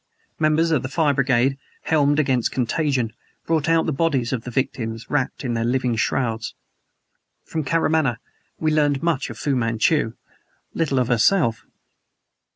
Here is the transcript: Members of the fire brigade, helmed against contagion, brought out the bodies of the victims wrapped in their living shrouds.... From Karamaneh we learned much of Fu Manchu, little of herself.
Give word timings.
Members 0.39 0.71
of 0.71 0.81
the 0.81 0.89
fire 0.89 1.13
brigade, 1.13 1.59
helmed 1.83 2.17
against 2.17 2.51
contagion, 2.51 3.13
brought 3.45 3.69
out 3.69 3.85
the 3.85 3.91
bodies 3.93 4.33
of 4.33 4.45
the 4.45 4.49
victims 4.49 5.11
wrapped 5.11 5.45
in 5.45 5.53
their 5.53 5.63
living 5.63 5.95
shrouds.... 5.95 6.55
From 7.45 7.63
Karamaneh 7.63 8.17
we 8.59 8.71
learned 8.73 9.03
much 9.03 9.29
of 9.29 9.37
Fu 9.37 9.55
Manchu, 9.55 10.13
little 10.73 10.97
of 10.97 11.07
herself. 11.09 11.67